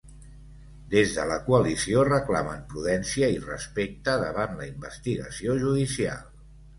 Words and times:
Des 0.93 1.11
de 1.17 1.25
la 1.31 1.35
coalició 1.49 2.05
reclamen 2.07 2.63
prudència 2.71 3.29
i 3.33 3.37
respecte 3.43 4.15
davant 4.23 4.57
la 4.63 4.65
investigació 4.71 5.55
judicial. 5.65 6.25